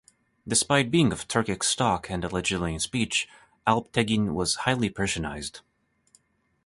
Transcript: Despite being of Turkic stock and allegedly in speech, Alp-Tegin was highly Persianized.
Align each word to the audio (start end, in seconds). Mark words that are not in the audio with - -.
Despite 0.47 0.89
being 0.89 1.11
of 1.11 1.27
Turkic 1.27 1.61
stock 1.61 2.09
and 2.09 2.25
allegedly 2.25 2.73
in 2.73 2.79
speech, 2.79 3.29
Alp-Tegin 3.67 4.33
was 4.33 4.55
highly 4.65 4.89
Persianized. 4.89 5.61